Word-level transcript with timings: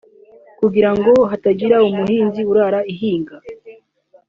kugira 0.59 0.89
ngo 0.97 1.11
hatagira 1.31 1.77
umuhinzi 1.89 2.41
urara 2.51 2.79
ihinga 2.93 3.35